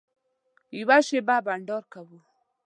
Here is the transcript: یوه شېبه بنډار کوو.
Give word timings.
یوه 0.79 0.97
شېبه 1.07 1.37
بنډار 1.45 1.83
کوو. 1.93 2.19